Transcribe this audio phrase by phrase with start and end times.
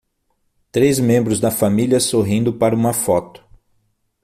[0.71, 3.45] Três membros da família sorrindo para uma foto.